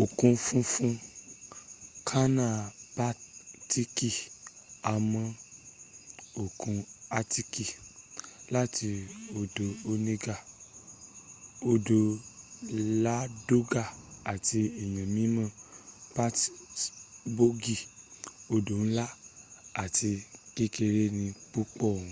òkun 0.00 0.34
funfun 0.44 0.92
kànáà 2.08 2.58
baltiki 2.98 4.10
há 4.86 4.92
mó 5.10 5.22
òkun 6.42 6.76
atiki 7.18 7.64
láti 8.54 8.88
odò 9.40 9.66
onega 9.92 10.36
odò 11.72 12.00
ladoga 13.04 13.84
àti 14.32 14.58
eyan 14.82 15.08
mimo 15.16 15.44
pitasboogi 16.14 17.76
odo 18.54 18.74
nla 18.86 19.06
ati 19.82 20.10
kekere 20.56 21.02
ni 21.18 21.26
púpọ̀ 21.50 21.92
wọn 21.96 22.08